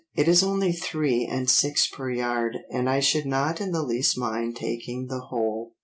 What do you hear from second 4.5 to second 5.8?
taking the whole.